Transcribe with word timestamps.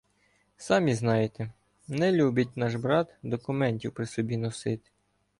Самі 0.57 0.93
знаєте— 0.93 1.51
не 1.87 2.11
любить 2.11 2.57
наш 2.57 2.75
брат 2.75 3.15
документів 3.23 3.93
при 3.93 4.05
собі 4.05 4.37
носити. 4.37 4.91